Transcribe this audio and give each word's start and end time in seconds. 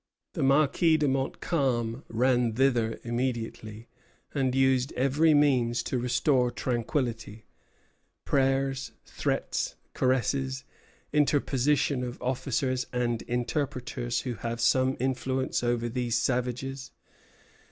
The 0.33 0.41
Marquis 0.41 0.97
de 0.97 1.07
Montcalm 1.07 2.03
ran 2.07 2.53
thither 2.53 2.99
immediately, 3.03 3.87
and 4.33 4.55
used 4.55 4.91
every 4.93 5.35
means 5.35 5.83
to 5.83 5.99
restore 5.99 6.49
tranquillity: 6.49 7.45
prayers, 8.25 8.93
threats, 9.05 9.75
caresses, 9.93 10.63
interposition 11.13 12.03
of 12.03 12.17
the 12.17 12.23
officers 12.25 12.87
and 12.91 13.21
interpreters 13.27 14.21
who 14.21 14.33
have 14.33 14.59
some 14.59 14.97
influence 14.99 15.61
over 15.63 15.87
these 15.87 16.17
savages." 16.17 16.89